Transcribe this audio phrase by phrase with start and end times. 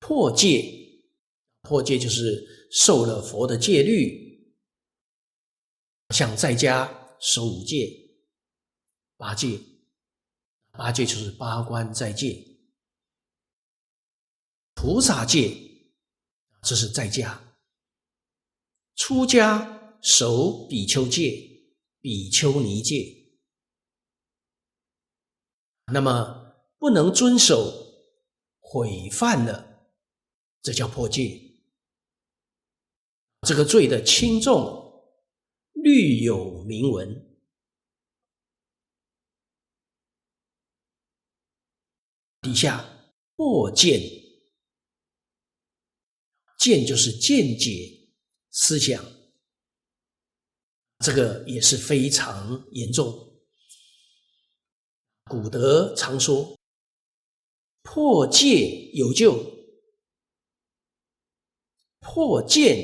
[0.00, 0.64] 破戒，
[1.60, 4.52] 破戒就是受了佛的戒律，
[6.08, 7.86] 像在家守五戒、
[9.16, 9.60] 八戒，
[10.72, 12.44] 八戒就是八关斋戒。
[14.74, 15.54] 菩萨戒，
[16.62, 17.38] 这是在家；
[18.96, 21.38] 出家守比丘戒、
[22.00, 23.16] 比丘尼戒。
[25.92, 27.92] 那么不能遵守，
[28.58, 29.69] 毁犯了，
[30.62, 31.40] 这叫破戒。
[33.46, 35.04] 这个罪的轻重，
[35.72, 37.38] 律有明文。
[42.42, 44.00] 底下破见。
[46.58, 48.10] 见就是见解、
[48.50, 49.02] 思想，
[50.98, 53.40] 这个也是非常严重。
[55.24, 56.58] 古德常说
[57.82, 59.59] ：“破戒有救，
[62.00, 62.76] 破见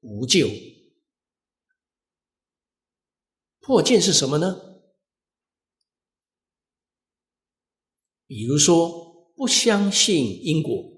[0.00, 0.48] 无救。”
[3.60, 4.82] 破见是什么呢？
[8.26, 10.90] 比如说，不相信因果。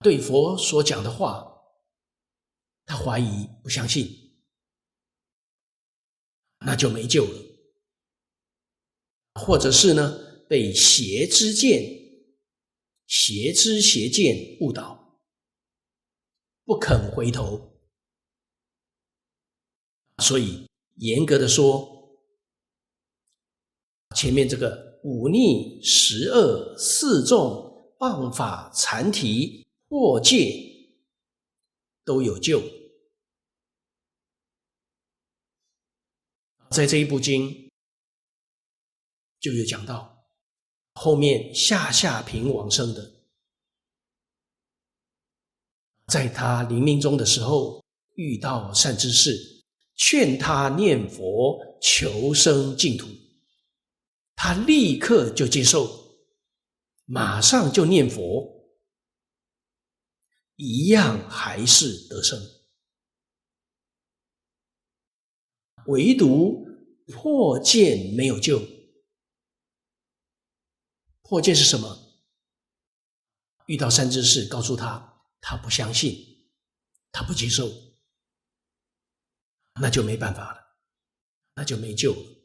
[0.00, 1.62] 对佛所讲的话，
[2.84, 4.06] 他怀疑不相信，
[6.60, 7.44] 那就没救了。
[9.34, 11.82] 或者是呢，被邪之见、
[13.06, 15.07] 邪知邪见误导，
[16.68, 17.80] 不肯回头。
[20.18, 22.20] 所以严格的说，
[24.14, 29.66] 前面这个五逆、十恶、四众、谤法、残提。
[29.90, 30.92] 破戒
[32.04, 32.60] 都有救，
[36.70, 37.70] 在这一部经
[39.40, 40.28] 就有讲到，
[40.92, 43.17] 后面下下品往生的，
[46.08, 49.64] 在他临命终的时候遇到善知识，
[49.94, 53.06] 劝他念佛求生净土，
[54.34, 56.16] 他立刻就接受，
[57.04, 58.56] 马上就念佛。
[60.56, 62.36] 一样还是得生，
[65.86, 66.66] 唯独
[67.06, 68.60] 破见没有救。
[71.22, 71.96] 破见是什么？
[73.66, 76.50] 遇到善知识，告诉他他不相信，
[77.12, 77.70] 他不接受，
[79.80, 80.76] 那就没办法了，
[81.54, 82.37] 那就没救了。